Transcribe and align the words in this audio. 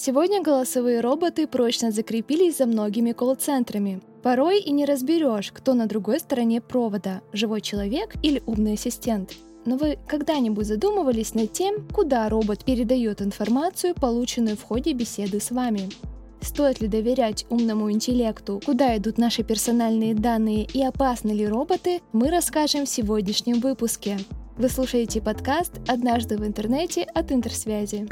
Сегодня 0.00 0.40
голосовые 0.40 1.00
роботы 1.00 1.48
прочно 1.48 1.90
закрепились 1.90 2.58
за 2.58 2.66
многими 2.66 3.10
колл-центрами. 3.10 4.00
Порой 4.22 4.60
и 4.60 4.70
не 4.70 4.84
разберешь, 4.84 5.50
кто 5.50 5.74
на 5.74 5.86
другой 5.86 6.20
стороне 6.20 6.60
провода– 6.60 7.20
живой 7.32 7.60
человек 7.60 8.14
или 8.22 8.40
умный 8.46 8.74
ассистент. 8.74 9.32
Но 9.64 9.76
вы 9.76 9.98
когда-нибудь 10.06 10.68
задумывались 10.68 11.34
над 11.34 11.52
тем, 11.52 11.88
куда 11.92 12.28
робот 12.28 12.64
передает 12.64 13.20
информацию, 13.20 13.96
полученную 13.96 14.56
в 14.56 14.62
ходе 14.62 14.92
беседы 14.92 15.40
с 15.40 15.50
вами? 15.50 15.90
Стоит 16.42 16.80
ли 16.80 16.86
доверять 16.86 17.44
умному 17.50 17.90
интеллекту, 17.90 18.60
куда 18.64 18.96
идут 18.96 19.18
наши 19.18 19.42
персональные 19.42 20.14
данные 20.14 20.68
и 20.72 20.80
опасны 20.80 21.32
ли 21.32 21.44
роботы, 21.44 22.02
мы 22.12 22.30
расскажем 22.30 22.86
в 22.86 22.88
сегодняшнем 22.88 23.58
выпуске. 23.58 24.16
Вы 24.56 24.68
слушаете 24.68 25.20
подкаст 25.20 25.72
«Однажды 25.88 26.36
в 26.36 26.46
интернете» 26.46 27.02
от 27.02 27.32
Интерсвязи. 27.32 28.06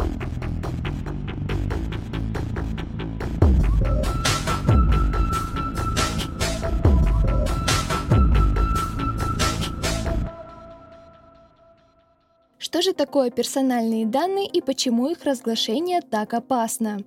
Что 12.77 12.83
же 12.83 12.93
такое 12.93 13.31
персональные 13.31 14.05
данные 14.05 14.47
и 14.47 14.61
почему 14.61 15.09
их 15.09 15.25
разглашение 15.25 16.03
так 16.03 16.35
опасно? 16.35 16.99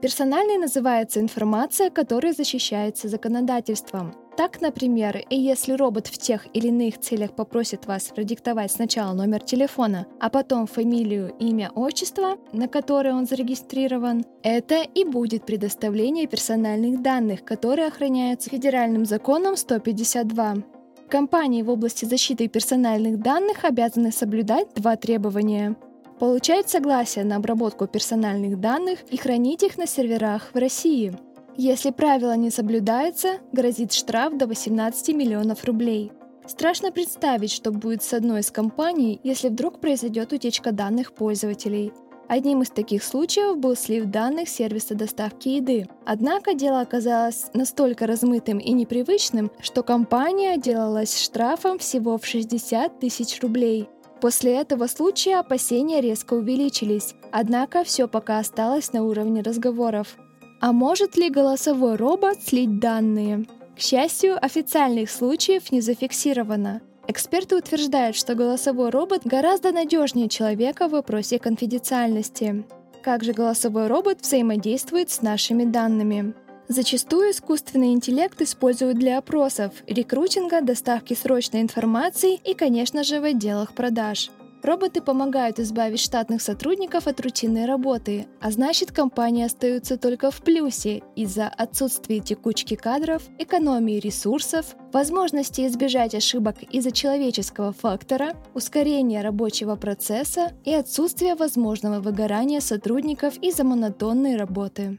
Персональной 0.00 0.56
называется 0.56 1.18
информация, 1.18 1.90
которая 1.90 2.32
защищается 2.32 3.08
законодательством. 3.08 4.14
Так, 4.36 4.60
например, 4.60 5.24
если 5.28 5.72
робот 5.72 6.06
в 6.06 6.16
тех 6.16 6.46
или 6.54 6.68
иных 6.68 7.00
целях 7.00 7.34
попросит 7.34 7.86
вас 7.86 8.04
продиктовать 8.14 8.70
сначала 8.70 9.14
номер 9.14 9.42
телефона, 9.42 10.06
а 10.20 10.30
потом 10.30 10.68
фамилию, 10.68 11.34
имя, 11.40 11.72
отчество, 11.74 12.36
на 12.52 12.68
которое 12.68 13.12
он 13.12 13.26
зарегистрирован, 13.26 14.24
это 14.44 14.82
и 14.82 15.04
будет 15.04 15.44
предоставление 15.44 16.28
персональных 16.28 17.02
данных, 17.02 17.44
которые 17.44 17.88
охраняются 17.88 18.48
федеральным 18.48 19.04
законом 19.04 19.56
152. 19.56 20.75
Компании 21.08 21.62
в 21.62 21.70
области 21.70 22.04
защиты 22.04 22.48
персональных 22.48 23.20
данных 23.20 23.64
обязаны 23.64 24.10
соблюдать 24.10 24.74
два 24.74 24.96
требования. 24.96 25.76
Получать 26.18 26.68
согласие 26.68 27.24
на 27.24 27.36
обработку 27.36 27.86
персональных 27.86 28.58
данных 28.60 29.00
и 29.10 29.16
хранить 29.16 29.62
их 29.62 29.78
на 29.78 29.86
серверах 29.86 30.50
в 30.52 30.58
России. 30.58 31.16
Если 31.56 31.90
правило 31.90 32.36
не 32.36 32.50
соблюдается, 32.50 33.38
грозит 33.52 33.92
штраф 33.92 34.36
до 34.36 34.46
18 34.48 35.14
миллионов 35.14 35.64
рублей. 35.64 36.10
Страшно 36.46 36.90
представить, 36.90 37.52
что 37.52 37.70
будет 37.70 38.02
с 38.02 38.12
одной 38.12 38.40
из 38.40 38.50
компаний, 38.50 39.20
если 39.22 39.48
вдруг 39.48 39.80
произойдет 39.80 40.32
утечка 40.32 40.72
данных 40.72 41.12
пользователей– 41.12 41.92
Одним 42.28 42.62
из 42.62 42.70
таких 42.70 43.04
случаев 43.04 43.56
был 43.58 43.76
слив 43.76 44.06
данных 44.06 44.48
сервиса 44.48 44.94
доставки 44.94 45.48
еды. 45.48 45.88
Однако 46.04 46.54
дело 46.54 46.80
оказалось 46.80 47.46
настолько 47.54 48.06
размытым 48.06 48.58
и 48.58 48.72
непривычным, 48.72 49.52
что 49.60 49.82
компания 49.84 50.54
отделалась 50.54 51.22
штрафом 51.22 51.78
всего 51.78 52.18
в 52.18 52.26
60 52.26 52.98
тысяч 52.98 53.40
рублей. 53.40 53.88
После 54.20 54.54
этого 54.56 54.86
случая 54.86 55.36
опасения 55.36 56.00
резко 56.00 56.34
увеличились, 56.34 57.14
однако 57.30 57.84
все 57.84 58.08
пока 58.08 58.38
осталось 58.38 58.92
на 58.92 59.04
уровне 59.04 59.42
разговоров. 59.42 60.16
А 60.60 60.72
может 60.72 61.16
ли 61.16 61.28
голосовой 61.28 61.96
робот 61.96 62.42
слить 62.42 62.80
данные? 62.80 63.44
К 63.76 63.80
счастью, 63.80 64.42
официальных 64.42 65.10
случаев 65.10 65.70
не 65.70 65.82
зафиксировано. 65.82 66.80
Эксперты 67.08 67.56
утверждают, 67.56 68.16
что 68.16 68.34
голосовой 68.34 68.90
робот 68.90 69.22
гораздо 69.24 69.70
надежнее 69.70 70.28
человека 70.28 70.88
в 70.88 70.92
вопросе 70.92 71.38
конфиденциальности. 71.38 72.64
Как 73.02 73.22
же 73.22 73.32
голосовой 73.32 73.86
робот 73.86 74.22
взаимодействует 74.22 75.10
с 75.10 75.22
нашими 75.22 75.64
данными? 75.64 76.34
Зачастую 76.66 77.30
искусственный 77.30 77.92
интеллект 77.92 78.42
используют 78.42 78.98
для 78.98 79.18
опросов, 79.18 79.72
рекрутинга, 79.86 80.62
доставки 80.62 81.14
срочной 81.14 81.60
информации 81.60 82.40
и, 82.44 82.54
конечно 82.54 83.04
же, 83.04 83.20
в 83.20 83.24
отделах 83.24 83.72
продаж. 83.72 84.30
Роботы 84.66 85.00
помогают 85.00 85.60
избавить 85.60 86.00
штатных 86.00 86.42
сотрудников 86.42 87.06
от 87.06 87.20
рутинной 87.20 87.66
работы, 87.66 88.26
а 88.40 88.50
значит 88.50 88.90
компании 88.90 89.44
остаются 89.44 89.96
только 89.96 90.32
в 90.32 90.42
плюсе 90.42 91.04
из-за 91.14 91.46
отсутствия 91.46 92.18
текучки 92.18 92.74
кадров, 92.74 93.22
экономии 93.38 94.00
ресурсов, 94.00 94.74
возможности 94.92 95.64
избежать 95.68 96.16
ошибок 96.16 96.64
из-за 96.64 96.90
человеческого 96.90 97.72
фактора, 97.72 98.32
ускорения 98.54 99.22
рабочего 99.22 99.76
процесса 99.76 100.50
и 100.64 100.74
отсутствия 100.74 101.36
возможного 101.36 102.00
выгорания 102.00 102.58
сотрудников 102.58 103.36
из-за 103.36 103.62
монотонной 103.62 104.34
работы. 104.34 104.98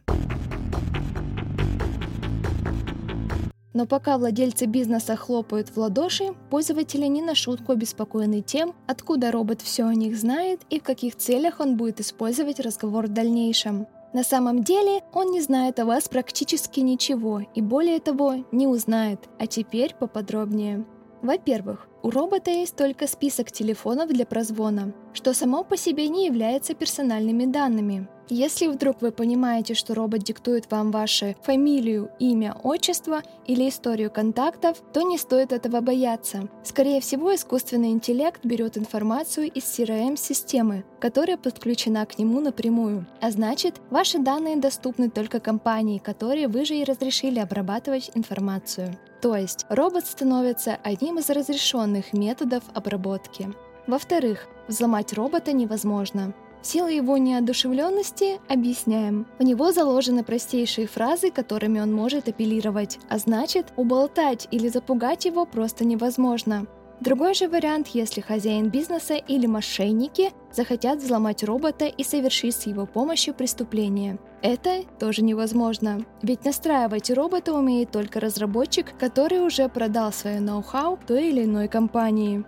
Но 3.77 3.85
пока 3.85 4.17
владельцы 4.17 4.65
бизнеса 4.65 5.15
хлопают 5.15 5.69
в 5.69 5.77
ладоши, 5.77 6.33
пользователи 6.49 7.05
не 7.05 7.21
на 7.21 7.35
шутку 7.35 7.73
обеспокоены 7.73 8.41
тем, 8.41 8.73
откуда 8.87 9.31
робот 9.31 9.61
все 9.61 9.85
о 9.85 9.93
них 9.93 10.17
знает 10.17 10.61
и 10.71 10.79
в 10.79 10.83
каких 10.83 11.15
целях 11.15 11.59
он 11.59 11.77
будет 11.77 11.99
использовать 11.99 12.59
разговор 12.59 13.05
в 13.05 13.13
дальнейшем. 13.13 13.85
На 14.13 14.23
самом 14.23 14.63
деле 14.63 15.01
он 15.13 15.29
не 15.29 15.41
знает 15.41 15.79
о 15.79 15.85
вас 15.85 16.09
практически 16.09 16.79
ничего 16.79 17.41
и 17.53 17.61
более 17.61 17.99
того 17.99 18.45
не 18.51 18.65
узнает, 18.65 19.19
а 19.37 19.45
теперь 19.45 19.93
поподробнее. 19.93 20.83
Во-первых, 21.21 21.87
у 22.01 22.09
робота 22.09 22.49
есть 22.49 22.75
только 22.75 23.05
список 23.05 23.51
телефонов 23.51 24.09
для 24.09 24.25
прозвона, 24.25 24.91
что 25.17 25.33
само 25.33 25.63
по 25.63 25.75
себе 25.75 26.09
не 26.09 26.27
является 26.27 26.75
персональными 26.75 27.45
данными. 27.45 28.07
Если 28.29 28.67
вдруг 28.67 29.01
вы 29.01 29.11
понимаете, 29.11 29.73
что 29.73 29.95
робот 29.95 30.21
диктует 30.21 30.69
вам 30.69 30.91
ваши 30.91 31.35
фамилию, 31.41 32.11
имя, 32.19 32.55
отчество 32.61 33.23
или 33.47 33.67
историю 33.67 34.11
контактов, 34.11 34.77
то 34.93 35.01
не 35.01 35.17
стоит 35.17 35.53
этого 35.53 35.81
бояться. 35.81 36.47
Скорее 36.63 37.01
всего, 37.01 37.33
искусственный 37.33 37.91
интеллект 37.91 38.45
берет 38.45 38.77
информацию 38.77 39.49
из 39.49 39.63
CRM-системы, 39.63 40.83
которая 40.99 41.37
подключена 41.37 42.05
к 42.05 42.19
нему 42.19 42.39
напрямую. 42.39 43.07
А 43.19 43.31
значит, 43.31 43.81
ваши 43.89 44.19
данные 44.19 44.57
доступны 44.57 45.09
только 45.09 45.39
компании, 45.39 45.97
которые 45.97 46.47
вы 46.47 46.63
же 46.63 46.75
и 46.75 46.83
разрешили 46.83 47.39
обрабатывать 47.39 48.11
информацию. 48.13 48.95
То 49.21 49.35
есть 49.35 49.65
робот 49.69 50.05
становится 50.05 50.77
одним 50.83 51.17
из 51.17 51.29
разрешенных 51.31 52.13
методов 52.13 52.63
обработки. 52.75 53.47
Во-вторых, 53.87 54.47
взломать 54.67 55.13
робота 55.13 55.53
невозможно. 55.53 56.33
Сила 56.61 56.87
его 56.87 57.17
неодушевленности 57.17 58.39
объясняем. 58.49 59.25
У 59.39 59.43
него 59.43 59.71
заложены 59.71 60.23
простейшие 60.23 60.87
фразы, 60.87 61.31
которыми 61.31 61.79
он 61.79 61.93
может 61.93 62.27
апеллировать, 62.27 62.99
а 63.09 63.17
значит, 63.19 63.67
уболтать 63.77 64.47
или 64.51 64.67
запугать 64.67 65.25
его 65.25 65.45
просто 65.45 65.85
невозможно. 65.85 66.67
Другой 66.99 67.35
же 67.35 67.47
вариант, 67.47 67.89
если 67.89 68.21
хозяин 68.21 68.69
бизнеса 68.69 69.13
или 69.13 69.45
мошенники 69.45 70.31
захотят 70.51 70.99
взломать 70.99 71.43
робота 71.43 71.85
и 71.85 72.03
совершить 72.03 72.55
с 72.55 72.65
его 72.65 72.87
помощью 72.87 73.35
преступление. 73.35 74.17
Это 74.41 74.81
тоже 74.99 75.21
невозможно, 75.21 76.03
ведь 76.23 76.43
настраивать 76.43 77.11
робота 77.11 77.53
умеет 77.53 77.91
только 77.91 78.19
разработчик, 78.19 78.97
который 78.97 79.45
уже 79.45 79.69
продал 79.69 80.11
свое 80.11 80.39
ноу-хау 80.39 80.97
той 81.05 81.29
или 81.29 81.43
иной 81.43 81.67
компании. 81.67 82.43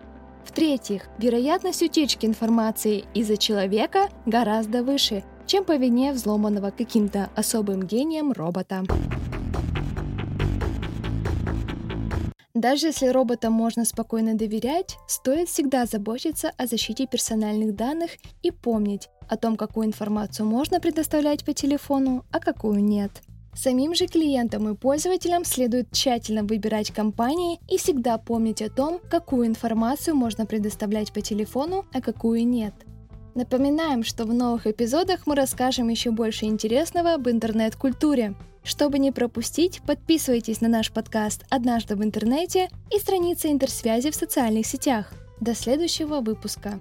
В-третьих, 0.49 1.03
вероятность 1.19 1.83
утечки 1.83 2.25
информации 2.25 3.05
из-за 3.13 3.37
человека 3.37 4.09
гораздо 4.25 4.83
выше, 4.83 5.23
чем 5.45 5.63
по 5.63 5.75
вине 5.75 6.11
взломанного 6.11 6.71
каким-то 6.71 7.29
особым 7.35 7.83
гением 7.83 8.31
робота. 8.31 8.83
Даже 12.55 12.87
если 12.87 13.09
роботам 13.09 13.53
можно 13.53 13.85
спокойно 13.85 14.33
доверять, 14.33 14.97
стоит 15.07 15.49
всегда 15.49 15.85
заботиться 15.85 16.51
о 16.57 16.65
защите 16.65 17.05
персональных 17.05 17.75
данных 17.75 18.09
и 18.41 18.49
помнить 18.49 19.07
о 19.29 19.37
том, 19.37 19.55
какую 19.55 19.85
информацию 19.85 20.47
можно 20.47 20.79
предоставлять 20.79 21.45
по 21.45 21.53
телефону, 21.53 22.25
а 22.31 22.39
какую 22.39 22.83
нет. 22.83 23.11
Самим 23.61 23.93
же 23.93 24.07
клиентам 24.07 24.69
и 24.69 24.73
пользователям 24.73 25.43
следует 25.43 25.91
тщательно 25.91 26.43
выбирать 26.43 26.91
компании 26.91 27.59
и 27.67 27.77
всегда 27.77 28.17
помнить 28.17 28.61
о 28.61 28.69
том, 28.69 29.01
какую 29.09 29.47
информацию 29.47 30.15
можно 30.15 30.45
предоставлять 30.45 31.11
по 31.11 31.19
телефону, 31.19 31.85
а 31.91 31.99
какую 31.99 32.47
нет. 32.47 32.73
Напоминаем, 33.35 34.05
что 34.05 34.23
в 34.23 34.33
новых 34.33 34.65
эпизодах 34.65 35.27
мы 35.27 35.35
расскажем 35.35 35.89
еще 35.89 36.11
больше 36.11 36.45
интересного 36.45 37.15
об 37.15 37.27
интернет-культуре. 37.27 38.33
Чтобы 38.63 38.97
не 38.97 39.11
пропустить, 39.11 39.81
подписывайтесь 39.85 40.61
на 40.61 40.69
наш 40.69 40.89
подкаст 40.89 41.43
«Однажды 41.49 41.97
в 41.97 42.03
интернете» 42.03 42.69
и 42.95 42.97
страницы 42.97 43.51
интерсвязи 43.51 44.09
в 44.09 44.15
социальных 44.15 44.67
сетях. 44.67 45.11
До 45.41 45.53
следующего 45.53 46.21
выпуска. 46.21 46.79